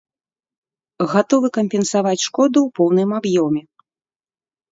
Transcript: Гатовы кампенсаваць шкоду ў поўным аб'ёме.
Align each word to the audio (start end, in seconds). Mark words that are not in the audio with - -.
Гатовы 1.11 1.47
кампенсаваць 1.57 2.23
шкоду 2.27 2.59
ў 2.63 2.69
поўным 2.79 3.09
аб'ёме. 3.21 3.61